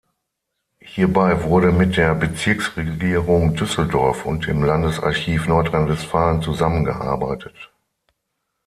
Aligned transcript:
Hierbei 0.79 1.43
wurde 1.43 1.71
mit 1.71 1.95
der 1.95 2.15
Bezirksregierung 2.15 3.53
Düsseldorf 3.55 4.25
und 4.25 4.47
dem 4.47 4.63
Landesarchiv 4.63 5.47
Nordrhein-Westfalen 5.47 6.41
zusammengearbeitet. 6.41 7.69